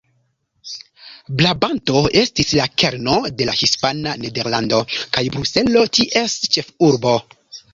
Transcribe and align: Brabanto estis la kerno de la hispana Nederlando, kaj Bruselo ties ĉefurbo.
Brabanto 1.41 2.01
estis 2.21 2.49
la 2.61 2.65
kerno 2.83 3.17
de 3.41 3.47
la 3.51 3.55
hispana 3.59 4.15
Nederlando, 4.25 4.81
kaj 5.17 5.25
Bruselo 5.37 5.85
ties 5.99 6.41
ĉefurbo. 6.57 7.17